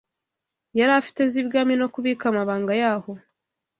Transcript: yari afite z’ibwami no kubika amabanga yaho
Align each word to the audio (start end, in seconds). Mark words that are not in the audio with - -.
yari 0.79 0.93
afite 1.01 1.21
z’ibwami 1.31 1.73
no 1.81 1.87
kubika 1.93 2.23
amabanga 2.27 2.71
yaho 2.81 3.11